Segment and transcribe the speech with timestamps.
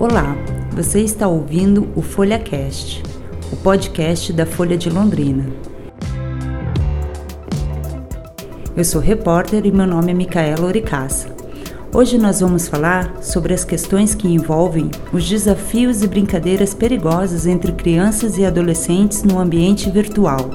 [0.00, 0.34] Olá,
[0.72, 3.02] você está ouvindo o FolhaCast,
[3.52, 5.44] o podcast da Folha de Londrina.
[8.74, 11.28] Eu sou repórter e meu nome é Micaela Oricaça.
[11.92, 17.70] Hoje nós vamos falar sobre as questões que envolvem os desafios e brincadeiras perigosas entre
[17.72, 20.48] crianças e adolescentes no ambiente virtual.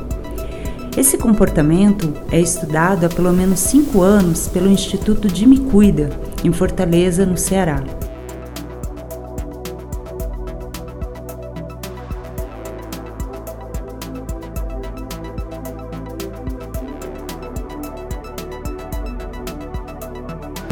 [0.98, 6.10] Esse comportamento é estudado há pelo menos cinco anos pelo Instituto de Me Cuida,
[6.44, 7.84] em Fortaleza, no Ceará.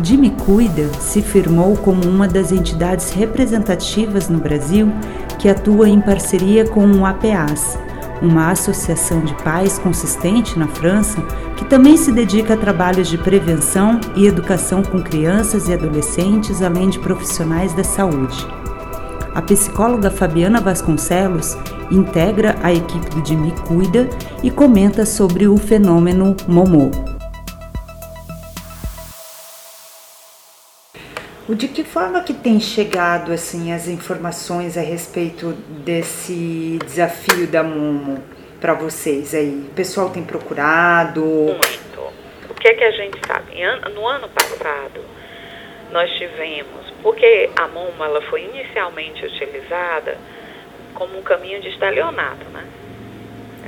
[0.03, 4.91] Jimmy Cuida se firmou como uma das entidades representativas no Brasil
[5.39, 7.79] que atua em parceria com o APAS,
[8.21, 11.21] uma associação de pais consistente na França
[11.55, 16.89] que também se dedica a trabalhos de prevenção e educação com crianças e adolescentes, além
[16.89, 18.45] de profissionais da saúde.
[19.33, 21.57] A psicóloga Fabiana Vasconcelos
[21.89, 24.09] integra a equipe do Jimmy Cuida
[24.43, 27.12] e comenta sobre o fenômeno Momô.
[31.49, 35.51] De que forma que tem chegado assim as informações a respeito
[35.83, 38.23] desse desafio da Momo
[38.61, 39.67] para vocês aí?
[39.69, 41.21] O pessoal tem procurado?
[41.21, 42.13] Muito.
[42.49, 43.55] O que é que a gente sabe?
[43.93, 45.01] No ano passado,
[45.91, 50.17] nós tivemos, porque a Momo ela foi inicialmente utilizada
[50.93, 52.65] como um caminho de estalionato, né?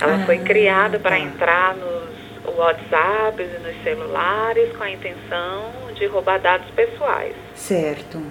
[0.01, 1.19] Ela ah, foi criada para tá.
[1.19, 7.35] entrar nos WhatsApps e nos celulares com a intenção de roubar dados pessoais.
[7.55, 8.21] Certo.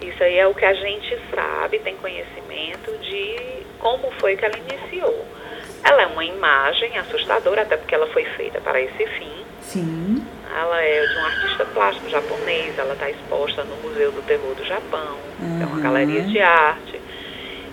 [0.00, 3.36] Isso aí é o que a gente sabe, tem conhecimento de
[3.78, 5.26] como foi que ela iniciou.
[5.82, 9.44] Ela é uma imagem assustadora, até porque ela foi feita para esse fim.
[9.60, 10.26] Sim.
[10.54, 14.64] Ela é de um artista plástico japonês, ela está exposta no Museu do Terror do
[14.64, 15.62] Japão, uhum.
[15.62, 17.00] é uma galeria de arte.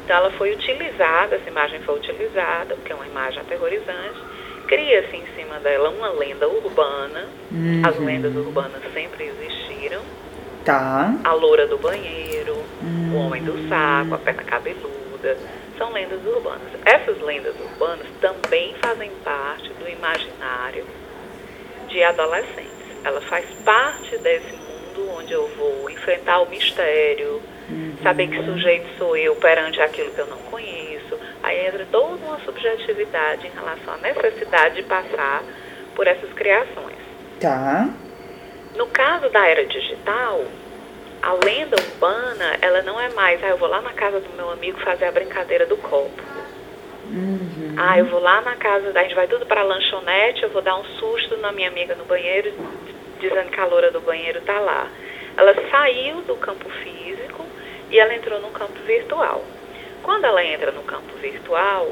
[0.03, 4.19] Então ela foi utilizada, essa imagem foi utilizada, porque é uma imagem aterrorizante,
[4.67, 7.28] cria-se em cima dela uma lenda urbana.
[7.51, 7.81] Uhum.
[7.83, 10.01] As lendas urbanas sempre existiram.
[10.63, 11.16] Tá.
[11.23, 13.13] A loura do banheiro, uhum.
[13.13, 15.38] o homem do saco, a perna cabeluda.
[15.77, 16.67] São lendas urbanas.
[16.85, 20.85] Essas lendas urbanas também fazem parte do imaginário
[21.88, 22.67] de adolescentes.
[23.03, 27.95] Ela faz parte desse mundo onde eu vou enfrentar o mistério, uhum.
[28.03, 30.87] saber que sujeito sou eu perante aquilo que eu não conheço,
[31.47, 35.41] Aí entra toda uma subjetividade em relação à necessidade de passar
[35.96, 36.97] por essas criações.
[37.40, 37.88] Tá.
[38.75, 40.44] No caso da era digital,
[41.22, 44.52] a lenda urbana, ela não é mais, ah, eu vou lá na casa do meu
[44.52, 46.22] amigo fazer a brincadeira do copo.
[47.09, 47.75] Uhum.
[47.78, 50.62] Ah, eu vou lá na casa, a gente vai tudo para a lanchonete, eu vou
[50.62, 52.52] dar um susto na minha amiga no banheiro,
[53.22, 54.90] dizendo que a loura do banheiro tá lá.
[55.38, 57.46] Ela saiu do campo físico
[57.90, 59.46] e ela entrou no campo virtual.
[60.03, 61.91] Quando ela entra no campo virtual,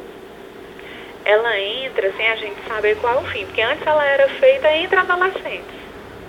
[1.25, 4.71] ela entra sem a gente saber qual é o fim, porque antes ela era feita
[4.75, 5.75] entre adolescentes.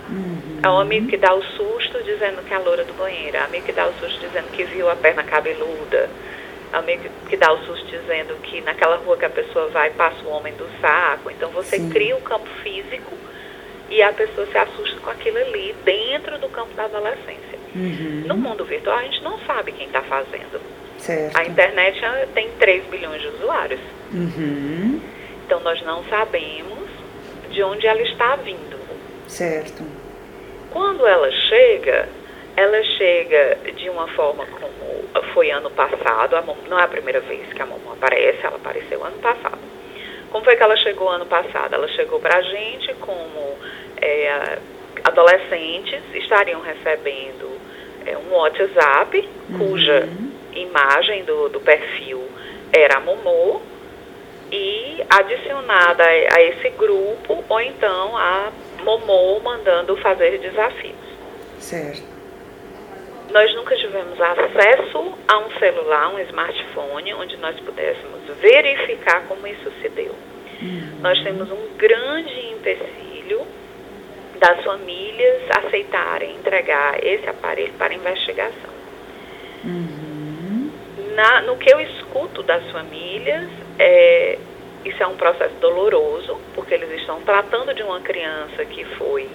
[0.09, 0.59] Uhum.
[0.63, 3.41] É o amigo que dá o susto dizendo que é a loura do banheiro, é
[3.41, 6.09] o amigo que dá o susto dizendo que viu a perna cabeluda,
[6.73, 9.91] é o amigo que dá o susto dizendo que naquela rua que a pessoa vai
[9.91, 11.29] passa o homem do saco.
[11.29, 11.89] Então você Sim.
[11.89, 13.13] cria um campo físico
[13.89, 17.59] e a pessoa se assusta com aquilo ali dentro do campo da adolescência.
[17.75, 18.23] Uhum.
[18.25, 20.59] No mundo virtual a gente não sabe quem está fazendo.
[20.97, 21.37] Certo.
[21.37, 21.99] A internet
[22.33, 23.79] tem 3 bilhões de usuários.
[24.13, 25.01] Uhum.
[25.45, 26.89] Então nós não sabemos
[27.51, 28.77] de onde ela está vindo.
[29.27, 29.83] Certo.
[30.71, 32.09] Quando ela chega,
[32.55, 34.77] ela chega de uma forma como
[35.33, 39.03] foi ano passado, Momo, não é a primeira vez que a Momo aparece, ela apareceu
[39.03, 39.59] ano passado.
[40.29, 41.73] Como foi que ela chegou ano passado?
[41.73, 43.57] Ela chegou para a gente como
[44.01, 44.59] é,
[45.03, 47.57] adolescentes estariam recebendo
[48.05, 49.57] é, um WhatsApp, uhum.
[49.57, 50.07] cuja
[50.61, 52.27] imagem do, do perfil
[52.71, 53.61] era a Momô
[54.51, 58.51] e adicionada a esse grupo, ou então a
[58.83, 60.95] Momô mandando fazer desafios.
[61.59, 62.17] Certo.
[63.31, 69.69] Nós nunca tivemos acesso a um celular, um smartphone, onde nós pudéssemos verificar como isso
[69.81, 70.15] se deu.
[70.61, 70.99] Uhum.
[71.01, 73.45] Nós temos um grande empecilho
[74.39, 78.71] das famílias aceitarem entregar esse aparelho para investigação.
[79.65, 79.96] Uhum
[81.17, 83.49] na, no que eu escuto das famílias,
[83.79, 84.37] é,
[84.85, 89.27] isso é um processo doloroso, porque eles estão tratando de uma criança que foi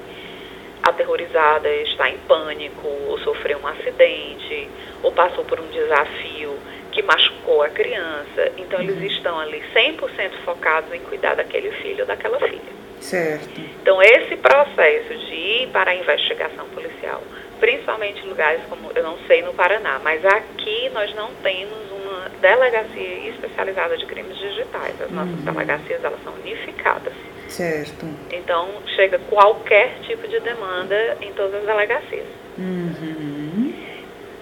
[0.81, 4.69] aterrorizada, está em pânico, ou sofreu um acidente,
[5.03, 6.57] ou passou por um desafio
[6.93, 8.53] que machucou a criança.
[8.59, 9.07] Então, eles uhum.
[9.07, 12.61] estão ali 100% focados em cuidar daquele filho ou daquela filha.
[13.01, 13.61] Certo.
[13.81, 17.23] Então, esse processo de ir para a investigação policial
[17.63, 23.29] principalmente lugares como, eu não sei no Paraná, mas aqui nós não temos uma delegacia
[23.29, 25.01] especializada de crimes digitais.
[25.01, 25.45] As nossas uhum.
[25.45, 27.13] delegacias, elas são unificadas.
[27.47, 28.05] Certo.
[28.33, 32.27] Então, chega qualquer tipo de demanda em todas as delegacias.
[32.59, 33.73] Uhum.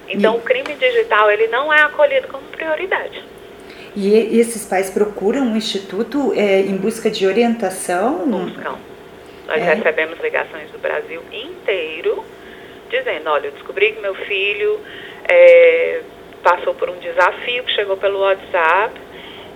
[0.08, 0.38] Então, e...
[0.38, 3.22] o crime digital, ele não é acolhido como prioridade.
[3.94, 8.26] E esses pais procuram o um instituto é, em busca de orientação?
[8.26, 8.78] Buscam.
[9.46, 9.74] Nós é.
[9.74, 12.24] recebemos ligações do Brasil inteiro
[12.90, 14.80] dizendo, olha, eu descobri que meu filho
[15.28, 16.02] é,
[16.42, 19.00] passou por um desafio que chegou pelo WhatsApp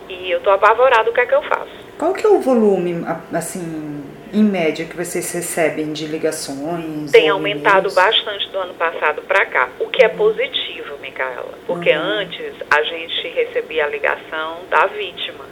[0.09, 1.85] e eu estou apavorado, o que é que eu faço?
[1.99, 7.13] Qual que é o volume, assim, em média, que vocês recebem de ligações?
[7.13, 11.55] Tem aumentado bastante do ano passado para cá, o que é positivo, Micaela.
[11.67, 12.03] Porque uhum.
[12.03, 15.45] antes a gente recebia a ligação da vítima,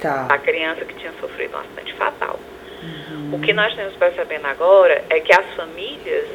[0.00, 0.26] tá.
[0.28, 2.38] a criança que tinha sofrido um acidente fatal.
[2.82, 3.34] Uhum.
[3.34, 6.26] O que nós temos percebendo agora é que as famílias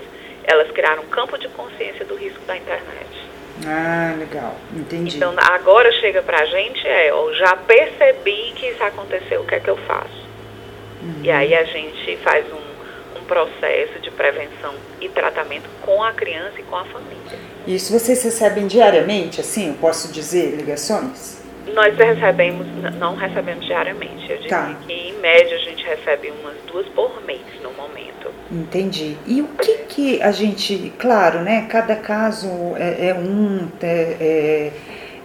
[0.44, 3.30] elas criaram um campo de consciência do risco da internet.
[3.66, 5.18] Ah, legal, entendi.
[5.18, 9.60] Então agora chega pra gente é, ó, já percebi que isso aconteceu, o que é
[9.60, 10.22] que eu faço?
[11.02, 11.22] Uhum.
[11.24, 16.60] E aí a gente faz um, um processo de prevenção e tratamento com a criança
[16.60, 17.40] e com a família.
[17.68, 21.42] Isso vocês recebem diariamente, assim, eu posso dizer, ligações?
[21.74, 22.66] Nós recebemos,
[22.98, 24.30] não recebemos diariamente.
[24.30, 24.76] Eu diria tá.
[24.88, 28.32] que média a gente recebe umas duas por mês no momento.
[28.52, 29.16] Entendi.
[29.26, 31.68] E o que que a gente, claro, né?
[31.70, 34.72] Cada caso é, é um, é, é,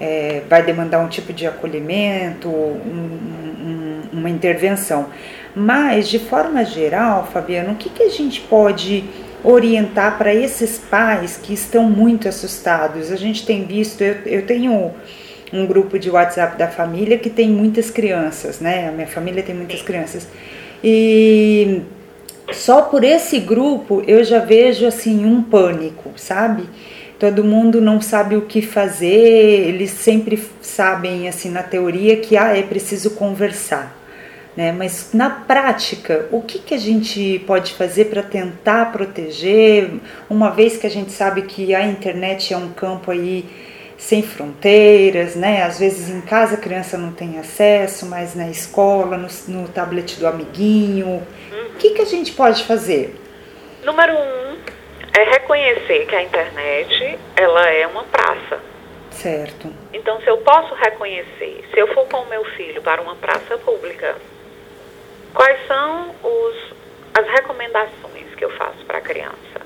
[0.00, 5.10] é vai demandar um tipo de acolhimento, um, um, uma intervenção.
[5.54, 9.04] Mas de forma geral, Fabiano, o que que a gente pode
[9.42, 13.10] orientar para esses pais que estão muito assustados?
[13.10, 14.94] A gente tem visto, eu, eu tenho
[15.52, 18.88] um grupo de WhatsApp da família que tem muitas crianças, né?
[18.88, 20.26] A minha família tem muitas crianças.
[20.82, 21.82] E
[22.52, 26.64] só por esse grupo eu já vejo assim um pânico, sabe?
[27.18, 32.56] Todo mundo não sabe o que fazer, eles sempre sabem assim na teoria que ah,
[32.56, 33.96] é preciso conversar.
[34.54, 34.72] Né?
[34.72, 39.90] Mas na prática, o que, que a gente pode fazer para tentar proteger,
[40.28, 43.44] uma vez que a gente sabe que a internet é um campo aí
[43.96, 45.62] sem fronteiras, né?
[45.62, 50.18] Às vezes em casa a criança não tem acesso, mas na escola, no, no tablet
[50.18, 51.26] do amiguinho.
[51.52, 51.66] Uhum.
[51.70, 53.14] O que, que a gente pode fazer?
[53.82, 54.58] Número um
[55.18, 58.60] é reconhecer que a internet ela é uma praça.
[59.10, 59.72] Certo.
[59.94, 63.56] Então, se eu posso reconhecer, se eu for com o meu filho para uma praça
[63.58, 64.14] pública,
[65.32, 66.74] quais são os,
[67.14, 69.60] as recomendações que eu faço para a criança?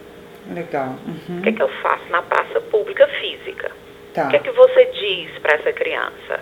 [0.54, 0.94] Legal.
[1.04, 1.38] Uhum.
[1.38, 3.72] O que, é que eu faço na praça pública física?
[4.14, 4.26] Tá.
[4.26, 6.40] O que é que você diz para essa criança?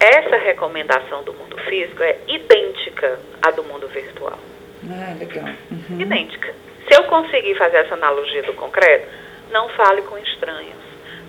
[0.00, 4.38] Essa recomendação do mundo físico é idêntica à do mundo virtual.
[4.90, 5.48] Ah, legal.
[5.70, 6.00] Uhum.
[6.00, 6.54] Idêntica.
[6.88, 9.08] Se eu conseguir fazer essa analogia do concreto,
[9.50, 10.84] não fale com estranhos.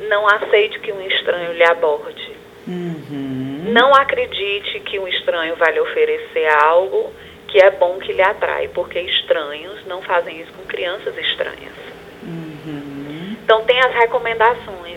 [0.10, 2.36] Não aceite que um estranho lhe aborde.
[2.68, 3.66] Uhum.
[3.68, 7.14] Não acredite que um estranho vai lhe oferecer algo
[7.48, 11.74] que é bom que lhe atrai, porque estranhos não fazem isso com crianças estranhas.
[12.24, 13.38] Uhum.
[13.44, 14.95] Então tem as recomendações.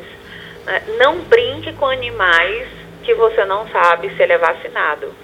[0.68, 0.82] Né?
[0.98, 2.68] Não brinque com animais
[3.02, 5.14] que você não sabe se ele é vacinado.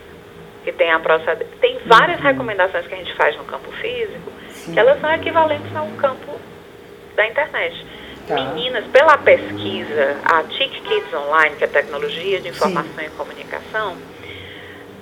[0.64, 1.44] Que tem a proced...
[1.60, 2.24] Tem várias uhum.
[2.24, 4.72] recomendações que a gente faz no campo físico, Sim.
[4.72, 6.40] que elas são equivalentes ao campo
[7.14, 7.86] da internet.
[8.26, 8.34] Tá.
[8.36, 13.04] Meninas, pela pesquisa, a TIC Kids Online, que é tecnologia de informação Sim.
[13.04, 13.98] e comunicação,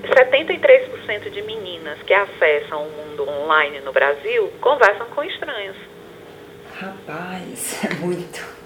[0.02, 5.76] 73% de meninas que acessam o mundo online no Brasil conversam com estranhos.
[6.80, 8.61] Rapaz, é muito.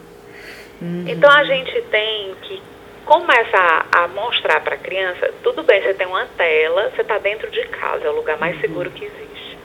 [0.81, 1.05] Uhum.
[1.07, 2.63] Então a gente tem que
[3.05, 7.49] começar a mostrar para a criança, tudo bem, você tem uma tela, você está dentro
[7.51, 8.61] de casa, é o lugar mais uhum.
[8.61, 9.59] seguro que existe.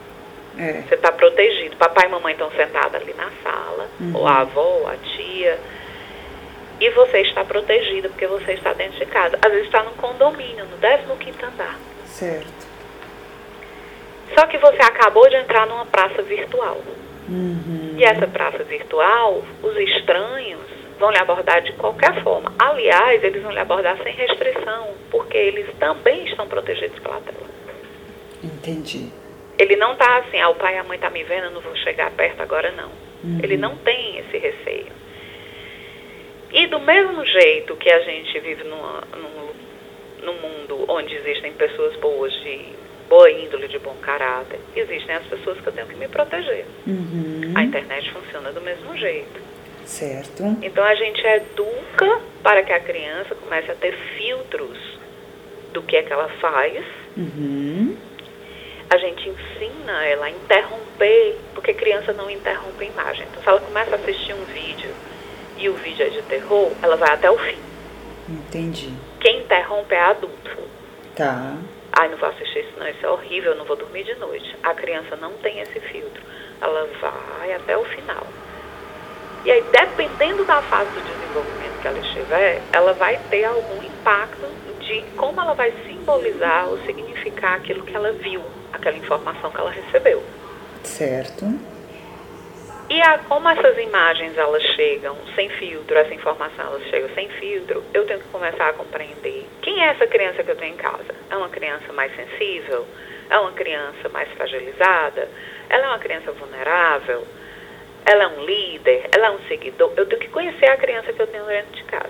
[0.57, 0.83] É.
[0.87, 1.75] Você está protegido.
[1.75, 4.11] Papai e mamãe estão sentados ali na sala, uhum.
[4.15, 5.59] ou a avó, ou a tia.
[6.79, 9.37] E você está protegido porque você está dentro de casa.
[9.41, 11.79] Às vezes está no condomínio, no 15 andar.
[12.05, 12.47] Certo.
[14.33, 16.81] Só que você acabou de entrar numa praça virtual.
[17.27, 17.95] Uhum.
[17.97, 22.53] E essa praça virtual, os estranhos vão lhe abordar de qualquer forma.
[22.57, 27.49] Aliás, eles vão lhe abordar sem restrição, porque eles também estão protegidos pela tela.
[28.41, 29.11] Entendi.
[29.57, 31.51] Ele não está assim, ah, o pai e a mãe estão tá me vendo, eu
[31.51, 32.89] não vou chegar perto agora, não.
[33.23, 33.39] Uhum.
[33.43, 34.87] Ele não tem esse receio.
[36.53, 41.95] E do mesmo jeito que a gente vive numa, num, num mundo onde existem pessoas
[41.97, 42.75] boas de
[43.09, 46.65] boa índole, de bom caráter, existem as pessoas que eu tenho que me proteger.
[46.87, 47.53] Uhum.
[47.55, 49.50] A internet funciona do mesmo jeito.
[49.85, 50.43] Certo.
[50.61, 54.77] Então a gente educa para que a criança comece a ter filtros
[55.73, 56.83] do que é que ela faz.
[57.17, 57.97] Uhum.
[58.89, 63.25] a gente ensina ela a interromper, porque criança não interrompe a imagem.
[63.29, 64.89] Então, se ela começa a assistir um vídeo
[65.57, 67.57] e o vídeo é de terror, ela vai até o fim.
[68.29, 68.93] Entendi.
[69.19, 70.57] Quem interrompe é adulto.
[71.15, 71.55] Tá.
[71.93, 74.55] Ai, não vou assistir isso não, isso é horrível, não vou dormir de noite.
[74.63, 76.21] A criança não tem esse filtro.
[76.61, 78.25] Ela vai até o final.
[79.43, 84.45] E aí, dependendo da fase do desenvolvimento que ela estiver, ela vai ter algum impacto
[84.79, 89.71] de como ela vai simbolizar ou significar aquilo que ela viu, aquela informação que ela
[89.71, 90.23] recebeu.
[90.83, 91.45] Certo.
[92.89, 97.83] E a, como essas imagens elas chegam sem filtro, essa informação elas chegam sem filtro,
[97.93, 101.15] eu tenho que começar a compreender quem é essa criança que eu tenho em casa.
[101.29, 102.85] É uma criança mais sensível?
[103.29, 105.29] É uma criança mais fragilizada?
[105.69, 107.25] Ela é uma criança vulnerável?
[108.05, 109.09] Ela é um líder?
[109.13, 109.93] Ela é um seguidor?
[109.95, 112.09] Eu tenho que conhecer a criança que eu tenho dentro de casa.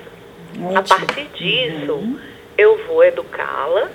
[0.51, 0.77] Ótimo.
[0.77, 2.19] A partir disso, uhum.
[2.57, 3.89] eu vou educá-la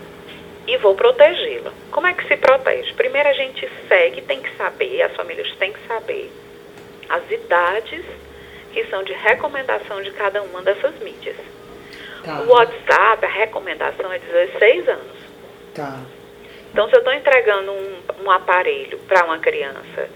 [0.67, 1.73] e vou protegê-la.
[1.91, 2.93] Como é que se protege?
[2.95, 6.33] Primeiro a gente segue, tem que saber, as famílias têm que saber
[7.09, 8.05] as idades
[8.73, 11.37] que são de recomendação de cada uma dessas mídias.
[12.25, 12.41] Tá.
[12.41, 15.17] O WhatsApp, a recomendação é 16 anos.
[15.75, 16.01] Tá.
[16.73, 20.11] Então, se eu estou entregando um, um aparelho para uma criança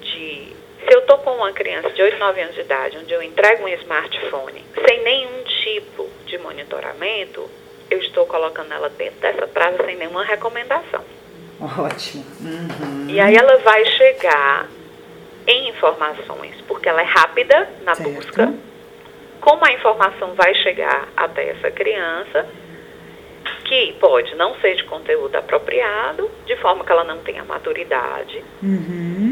[0.00, 0.52] de.
[0.86, 3.64] Se eu estou com uma criança de 8, 9 anos de idade, onde eu entrego
[3.64, 7.48] um smartphone sem nenhum tipo de monitoramento,
[7.90, 11.04] eu estou colocando ela dentro dessa praça sem nenhuma recomendação.
[11.60, 12.24] Ótimo.
[12.40, 13.06] Uhum.
[13.08, 14.68] E aí ela vai chegar
[15.46, 18.10] em informações, porque ela é rápida na certo.
[18.10, 18.54] busca.
[19.40, 22.46] Como a informação vai chegar até essa criança,
[23.64, 29.29] que pode não ser de conteúdo apropriado, de forma que ela não tenha maturidade, uhum.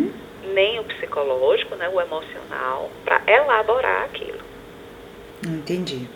[0.58, 4.40] Nem o psicológico, né, o emocional, para elaborar aquilo.
[5.46, 6.08] Entendi.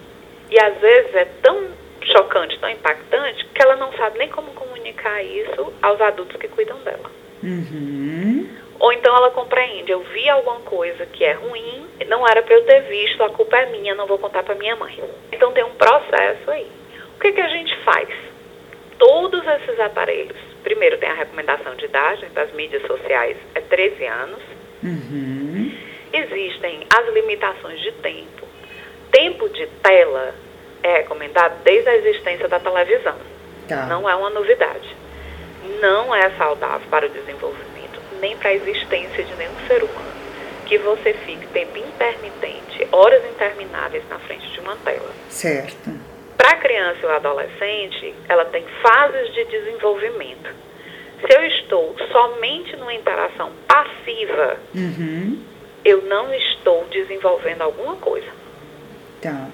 [0.50, 1.68] E às vezes é tão
[2.02, 6.76] chocante, tão impactante, que ela não sabe nem como comunicar isso aos adultos que cuidam
[6.78, 7.08] dela.
[7.40, 8.48] Uhum.
[8.80, 12.64] Ou então ela compreende, eu vi alguma coisa que é ruim, não era para eu
[12.64, 14.98] ter visto, a culpa é minha, não vou contar para minha mãe.
[15.30, 16.66] Então tem um processo aí.
[17.14, 18.08] O que, que a gente faz?
[18.98, 24.42] Todos esses aparelhos, primeiro tem a recomendação de idade, das mídias sociais é 13 anos.
[24.82, 25.72] Uhum.
[26.12, 28.46] Existem as limitações de tempo.
[29.10, 30.34] Tempo de tela
[30.82, 33.16] é recomendado desde a existência da televisão.
[33.68, 33.86] Tá.
[33.86, 34.96] Não é uma novidade.
[35.80, 37.72] Não é saudável para o desenvolvimento
[38.20, 40.12] nem para a existência de nenhum ser humano
[40.66, 45.10] que você fique tempo intermitente, horas intermináveis na frente de uma tela.
[45.28, 45.90] Certo.
[46.42, 50.50] Para a criança e o adolescente, ela tem fases de desenvolvimento.
[51.20, 55.40] Se eu estou somente numa interação passiva, uhum.
[55.84, 58.26] eu não estou desenvolvendo alguma coisa.
[59.20, 59.50] Tá.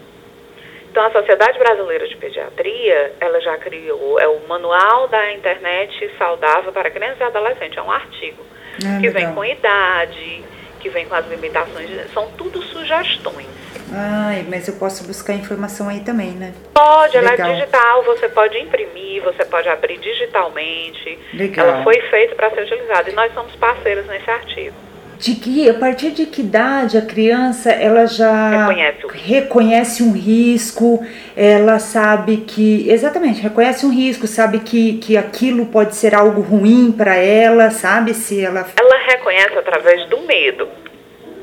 [0.90, 6.72] Então, a Sociedade Brasileira de Pediatria, ela já criou, é o Manual da Internet Saudável
[6.72, 8.42] para Crianças e Adolescentes, é um artigo
[8.76, 9.12] ah, que legal.
[9.12, 10.42] vem com idade,
[10.80, 13.67] que vem com as limitações, são tudo sugestões.
[13.92, 16.52] Ai, mas eu posso buscar informação aí também, né?
[16.74, 17.34] Pode, legal.
[17.34, 21.18] ela é digital, você pode imprimir, você pode abrir digitalmente.
[21.32, 21.66] Legal.
[21.66, 24.74] Ela foi feita para ser utilizada e nós somos parceiros nesse artigo
[25.18, 31.04] de que a partir de que idade a criança ela já reconhece, reconhece um risco,
[31.36, 36.92] ela sabe que exatamente reconhece um risco, sabe que, que aquilo pode ser algo ruim
[36.92, 40.68] para ela, sabe se ela ela reconhece através do medo.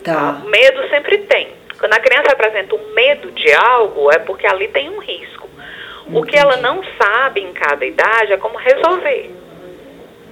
[0.04, 0.42] Tá.
[0.46, 1.65] O medo sempre tem.
[1.86, 5.48] Quando a criança apresenta um medo de algo é porque ali tem um risco.
[6.02, 6.18] Entendi.
[6.18, 9.30] O que ela não sabe em cada idade é como resolver.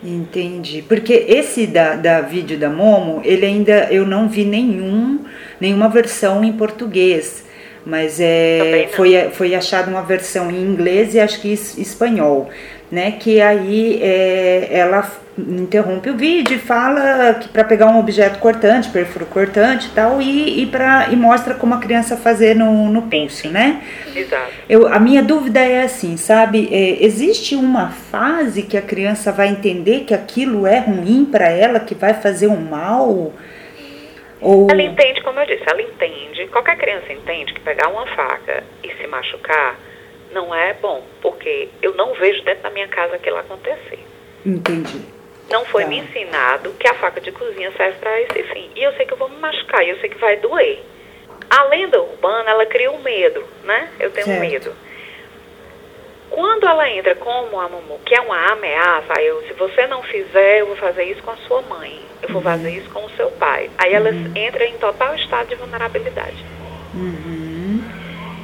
[0.03, 0.81] Entendi.
[0.81, 5.24] Porque esse da, da vídeo da Momo, ele ainda eu não vi nenhum,
[5.60, 7.48] nenhuma versão em português.
[7.86, 12.50] Mas é, foi, foi achada uma versão em inglês e acho que espanhol,
[12.91, 13.12] né?
[13.12, 15.03] Que aí é, ela
[15.38, 20.22] interrompe o vídeo e fala que para pegar um objeto cortante, perfuro cortante e tal,
[20.22, 23.82] e, e, pra, e mostra como a criança fazer no, no pulso, né?
[24.16, 24.52] Exato.
[24.70, 26.70] Eu, a minha dúvida é assim, sabe?
[26.72, 31.80] É, existe uma fase que a criança vai entender que aquilo é ruim para ela,
[31.80, 33.34] que vai fazer um mal?
[34.40, 34.68] Ou...
[34.70, 38.94] Ela entende, como eu disse, ela entende, qualquer criança entende que pegar uma faca e
[38.94, 39.80] se machucar
[40.34, 44.00] não é bom, porque eu não vejo dentro da minha casa aquilo acontecer.
[44.46, 45.02] Entendi.
[45.50, 45.90] Não foi tá.
[45.90, 48.70] me ensinado que a faca de cozinha serve para esse fim.
[48.76, 50.82] E eu sei que eu vou me machucar, eu sei que vai doer.
[51.50, 53.90] A lenda urbana, ela cria o um medo, né?
[54.00, 54.42] Eu tenho certo.
[54.42, 54.76] medo.
[56.30, 60.62] Quando ela entra como a Mumu, que é uma ameaça, eu, se você não fizer,
[60.62, 62.44] eu vou fazer isso com a sua mãe, eu vou uhum.
[62.44, 63.70] fazer isso com o seu pai.
[63.78, 64.32] Aí ela uhum.
[64.36, 66.44] entra em total estado de vulnerabilidade.
[66.96, 67.84] Uhum.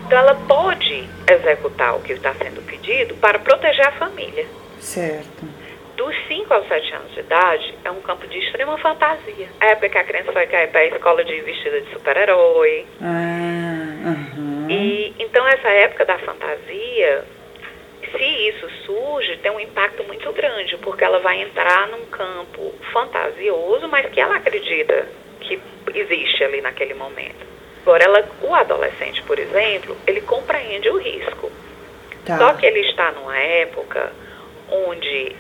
[0.06, 4.46] Então ela pode executar o que está sendo pedido para proteger a família.
[4.80, 5.59] Certo.
[6.00, 9.50] Dos 5 aos 7 anos de idade, é um campo de extrema fantasia.
[9.60, 12.86] É a época que a criança vai cair para a escola de vestida de super-herói.
[13.02, 14.68] Ah, uhum.
[14.70, 17.26] E então essa época da fantasia,
[18.12, 23.90] se isso surge, tem um impacto muito grande, porque ela vai entrar num campo fantasioso,
[23.90, 25.06] mas que ela acredita
[25.42, 25.60] que
[25.94, 27.46] existe ali naquele momento.
[27.82, 31.52] Agora, ela, o adolescente, por exemplo, ele compreende o risco.
[32.26, 32.38] Tá.
[32.38, 34.14] Só que ele está numa época
[34.72, 35.36] onde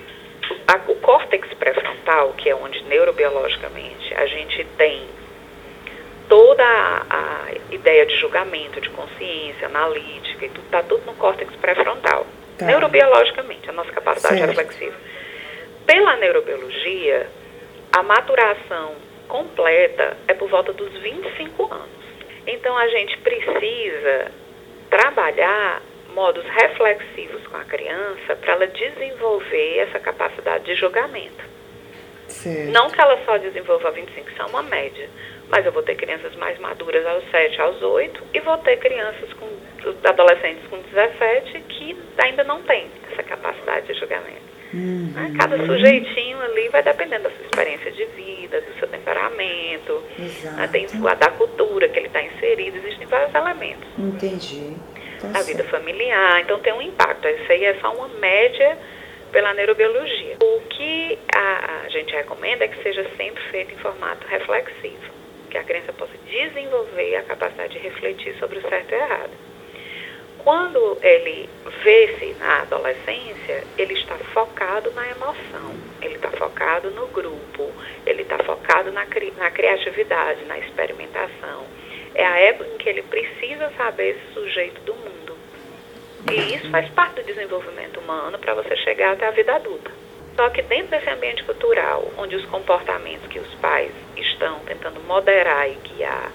[0.68, 5.08] a, o córtex pré-frontal, que é onde neurobiologicamente a gente tem
[6.28, 11.54] toda a, a ideia de julgamento, de consciência, analítica, e tudo, está tudo no córtex
[11.56, 12.26] pré-frontal.
[12.58, 12.66] Tá.
[12.66, 14.50] Neurobiologicamente, a nossa capacidade Certo.
[14.50, 14.96] reflexiva.
[15.86, 17.28] Pela neurobiologia,
[17.92, 18.96] a maturação
[19.28, 21.90] completa é por volta dos 25 anos.
[22.46, 24.32] Então a gente precisa
[24.90, 25.82] trabalhar
[26.20, 31.46] modos reflexivos com a criança para ela desenvolver essa capacidade de julgamento.
[32.28, 32.72] Certo.
[32.72, 35.10] Não que ela só desenvolva a 25, isso é uma média.
[35.48, 39.32] Mas eu vou ter crianças mais maduras aos 7, aos 8 e vou ter crianças
[39.34, 39.48] com
[40.04, 44.50] adolescentes com 17 que ainda não têm essa capacidade de julgamento.
[44.74, 45.12] Uhum.
[45.16, 45.34] né?
[45.40, 50.04] Cada sujeitinho ali vai dependendo da sua experiência de vida, do seu temperamento,
[50.44, 51.16] né?
[51.16, 54.76] da cultura que ele está inserido, existem vários elementos Entendi.
[55.22, 57.28] Tá da vida familiar, então tem um impacto.
[57.28, 58.78] Isso aí é só uma média
[59.32, 60.38] pela neurobiologia.
[60.42, 65.12] O que a, a gente recomenda é que seja sempre feito em formato reflexivo,
[65.50, 69.32] que a criança possa desenvolver a capacidade de refletir sobre o certo e o errado.
[70.40, 71.50] Quando ele
[71.84, 77.70] vê-se na adolescência, ele está focado na emoção, ele está focado no grupo,
[78.06, 81.66] ele está focado na, cri- na criatividade, na experimentação.
[82.16, 85.09] É a época em que ele precisa saber esse sujeito do mundo.
[86.32, 89.92] E isso faz parte do desenvolvimento humano para você chegar até a vida adulta.
[90.36, 95.70] Só que dentro desse ambiente cultural, onde os comportamentos que os pais estão tentando moderar
[95.70, 96.32] e guiar,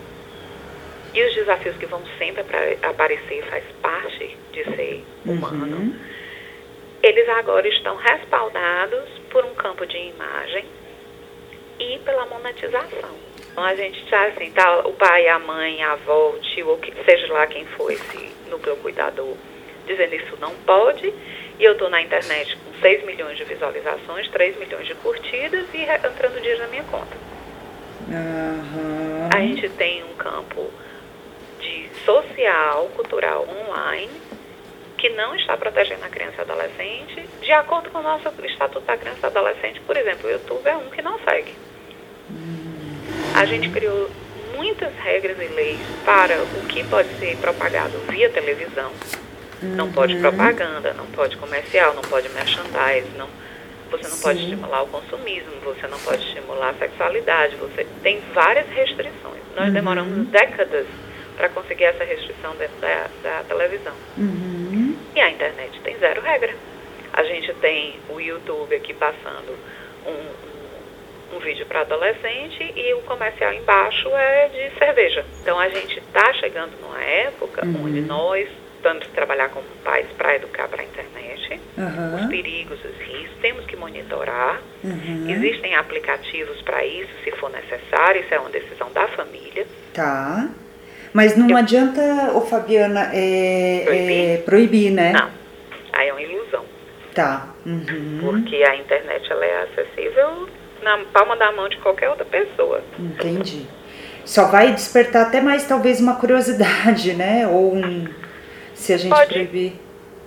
[1.14, 2.44] e os desafios que vão sempre
[2.82, 5.98] aparecer faz parte de ser humano, Uhum.
[7.02, 10.64] eles agora estão respaldados por um campo de imagem
[11.78, 13.14] e pela monetização.
[13.50, 16.78] Então a gente já assim, tá, o pai, a mãe, a avó, o tio, ou
[16.78, 19.36] que seja lá quem for esse núcleo cuidador,
[19.86, 21.06] dizendo isso não pode,
[21.58, 25.82] e eu estou na internet com 6 milhões de visualizações, 3 milhões de curtidas e
[25.82, 27.16] entrando dinheiro na minha conta.
[28.10, 29.30] Aham.
[29.34, 30.70] A gente tem um campo
[31.60, 34.10] de social, cultural online,
[34.98, 38.96] que não está protegendo a criança e adolescente, de acordo com o nosso Estatuto da
[38.96, 41.54] Criança e Adolescente, por exemplo, o YouTube é um que não segue.
[43.34, 44.10] A gente criou
[44.56, 48.90] muitas regras e leis para o que pode ser propagado via televisão.
[49.64, 53.28] Não pode propaganda, não pode comercial, não pode merchandise, não,
[53.90, 54.44] você não pode Sim.
[54.44, 59.42] estimular o consumismo, você não pode estimular a sexualidade, você tem várias restrições.
[59.56, 60.86] Nós demoramos décadas
[61.36, 63.94] para conseguir essa restrição dentro da, da televisão.
[64.16, 64.96] Uhum.
[65.14, 66.54] E a internet tem zero regra.
[67.12, 69.56] A gente tem o YouTube aqui passando
[70.06, 75.24] um, um, um vídeo para adolescente e o comercial embaixo é de cerveja.
[75.40, 77.84] Então a gente está chegando numa época Uhum.
[77.84, 78.48] onde nós
[78.84, 82.28] vamos trabalhar como pais para educar para a internet, os Aham.
[82.28, 84.60] perigos, os riscos, temos que monitorar.
[84.84, 85.26] Uhum.
[85.28, 89.66] Existem aplicativos para isso, se for necessário, isso é uma decisão da família.
[89.92, 90.48] Tá.
[91.12, 92.00] Mas não Eu- adianta,
[92.34, 94.28] ô Fabiana, é, Proibir?
[94.30, 95.12] é, proibir, né?
[95.12, 95.30] Não,
[95.92, 96.64] aí é uma ilusão.
[97.14, 97.48] Tá.
[97.64, 98.18] Uhum.
[98.20, 100.48] porque a internet ela é acessível
[100.82, 102.82] na palma da mão de qualquer outra pessoa.
[102.98, 103.66] Entendi.
[104.26, 107.46] Só vai despertar até mais talvez uma curiosidade, né?
[107.46, 108.06] Ou um.
[108.84, 109.32] Se a gente Pode.
[109.32, 109.72] proibir.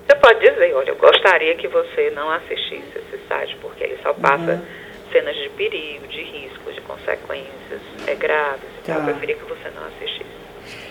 [0.07, 4.13] Você pode dizer, olha, eu gostaria que você não assistisse esse site, porque ele só
[4.13, 4.61] passa Uhum.
[5.11, 8.63] cenas de perigo, de risco, de consequências é, graves.
[8.81, 9.01] Então Tá.
[9.01, 10.25] eu preferia que você não assistisse.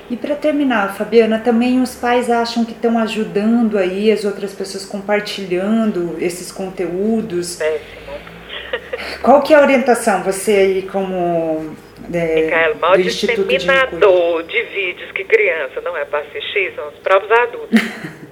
[0.08, 4.84] E para terminar, Fabiana, também os pais acham que estão ajudando aí as outras pessoas
[4.84, 7.56] compartilhando esses conteúdos.
[7.56, 8.14] Péssimo.
[9.22, 10.22] Qual que é a orientação?
[10.22, 11.74] Você aí como
[12.14, 16.88] é, maior do Instituto de disseminador de vídeos que criança não é para assistir são
[16.88, 17.80] os próprios adultos.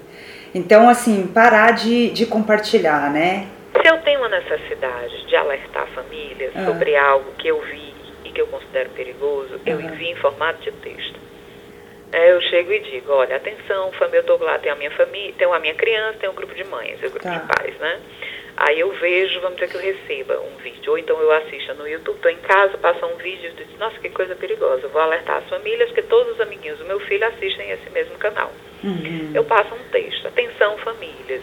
[0.56, 3.48] Então, assim, parar de, de compartilhar, né?
[3.82, 6.64] Se eu tenho uma necessidade de alertar famílias Ah.
[6.66, 7.92] sobre algo que eu vi
[8.24, 9.82] e que eu considero perigoso, eu Aham.
[9.92, 11.18] envio em formato de texto.
[12.12, 15.34] É, eu chego e digo, olha, atenção, família, eu estou lá, tenho a minha família,
[15.36, 17.30] tenho a minha criança, tenho um grupo de mães, um grupo Tá.
[17.36, 17.98] de pais, né?
[18.56, 21.88] Aí eu vejo, vamos dizer que eu receba um vídeo, ou então eu assisto no
[21.88, 25.38] YouTube, estou em casa, passa um vídeo e digo, nossa, que coisa perigosa, vou alertar
[25.38, 28.52] as famílias, porque todos os amiguinhos do meu filho assistem esse mesmo canal.
[28.84, 29.32] Uhum.
[29.34, 31.42] Eu passo um texto, atenção famílias,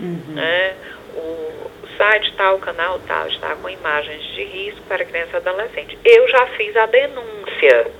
[0.00, 0.34] Uhum.
[0.34, 0.74] né?
[1.14, 5.98] o site tal, o canal tal, está com imagens de risco para criança e adolescente.
[6.04, 7.90] Eu já fiz a denúncia.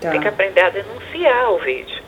[0.00, 0.10] Tá.
[0.10, 2.02] Tem que aprender a denunciar o vídeo.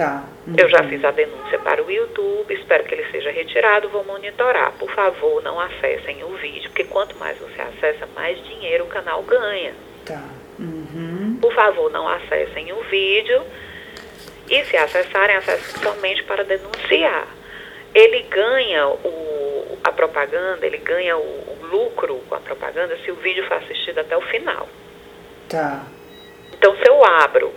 [0.00, 0.24] Tá.
[0.46, 0.54] Uhum.
[0.56, 4.72] Eu já fiz a denúncia para o YouTube, espero que ele seja retirado, vou monitorar.
[4.78, 9.22] Por favor, não acessem o vídeo, porque quanto mais você acessa, mais dinheiro o canal
[9.22, 9.74] ganha.
[10.06, 10.22] Tá.
[10.58, 11.36] Uhum.
[11.38, 13.42] Por favor, não acessem o vídeo.
[14.48, 17.28] E se acessarem, acessem somente para denunciar.
[17.94, 23.16] Ele ganha o, a propaganda, ele ganha o, o lucro com a propaganda se o
[23.16, 24.66] vídeo for assistido até o final.
[25.46, 25.84] Tá.
[26.54, 27.52] Então, se eu abro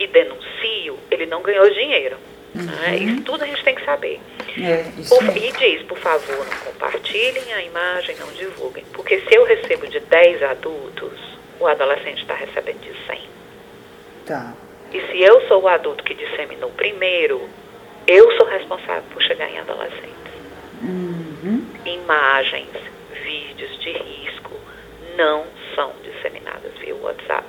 [0.00, 2.16] e denuncio, ele não ganhou dinheiro.
[2.54, 2.62] Uhum.
[2.62, 2.96] Né?
[2.96, 4.18] Isso tudo a gente tem que saber.
[4.58, 8.84] É, por, e diz, por favor, não compartilhem a imagem, não divulguem.
[8.92, 11.20] Porque se eu recebo de 10 adultos,
[11.60, 13.20] o adolescente está recebendo de 100.
[14.26, 14.54] Tá.
[14.92, 17.48] E se eu sou o adulto que disseminou primeiro,
[18.06, 20.10] eu sou responsável por chegar em adolescentes.
[20.82, 21.64] Uhum.
[21.84, 22.70] Imagens,
[23.22, 24.52] vídeos de risco
[25.16, 27.46] não são disseminadas via WhatsApp.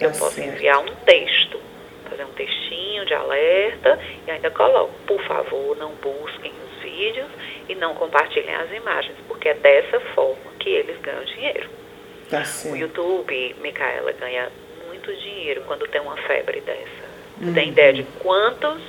[0.00, 1.60] Eu tá posso enviar um texto,
[2.08, 7.28] fazer um textinho de alerta e ainda coloco, por favor, não busquem os vídeos
[7.68, 11.68] e não compartilhem as imagens, porque é dessa forma que eles ganham dinheiro.
[12.30, 14.50] Tá o YouTube, Micaela, ganha
[14.86, 17.04] muito dinheiro quando tem uma febre dessa.
[17.40, 17.52] Uhum.
[17.52, 18.82] Tem ideia de quantos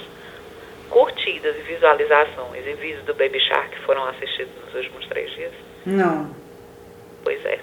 [0.90, 5.52] curtidas e visualizações e vídeos do Baby Shark foram assistidos nos últimos três dias?
[5.86, 6.36] Não.
[7.24, 7.60] Pois é.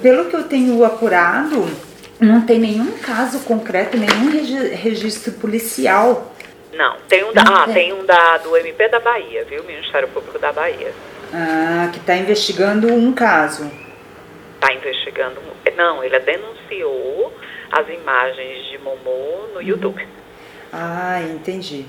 [0.00, 1.66] Pelo que eu tenho apurado,
[2.20, 4.30] não tem nenhum caso concreto, nenhum
[4.74, 6.34] registro policial.
[6.72, 7.74] Não, tem um da, ah, tem.
[7.74, 9.62] tem um da, do MP da Bahia, viu?
[9.64, 10.92] Ministério Público da Bahia.
[11.32, 13.70] Ah, que está investigando um caso.
[14.54, 15.40] Está investigando.
[15.76, 17.32] Não, ele denunciou
[17.72, 19.62] as imagens de Momô no uhum.
[19.62, 20.06] YouTube.
[20.72, 21.86] Ah, entendi.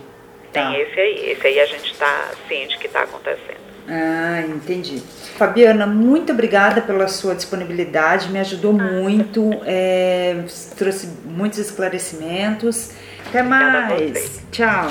[0.52, 0.80] Tem tá.
[0.80, 1.32] esse aí.
[1.32, 3.65] Esse aí a gente está ciente que está acontecendo.
[3.88, 5.02] Ah, entendi.
[5.38, 10.44] Fabiana, muito obrigada pela sua disponibilidade, me ajudou muito, é,
[10.78, 12.92] trouxe muitos esclarecimentos.
[13.28, 14.42] Até mais.
[14.52, 14.88] Tchau.